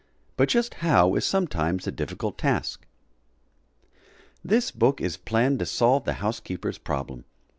But 0.35 0.49
just 0.49 0.73
how 0.81 1.13
is 1.13 1.25
sometimes 1.25 1.85
a 1.85 1.91
difficult 1.91 2.35
task. 2.39 2.87
This 4.43 4.71
book 4.71 4.99
is 4.99 5.15
planned 5.15 5.59
to 5.59 5.67
solve 5.67 6.05
the 6.05 6.13
housekeeper's 6.13 6.79
problem. 6.79 7.23